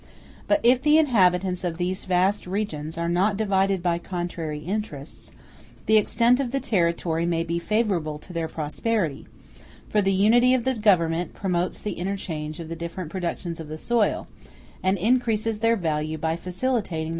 [0.47, 5.29] But if the inhabitants of these vast regions are not divided by contrary interests,
[5.85, 9.27] the extent of the territory may be favorable to their prosperity;
[9.89, 13.77] for the unity of the government promotes the interchange of the different productions of the
[13.77, 14.27] soil,
[14.81, 17.09] and increases their value by facilitating their consumption.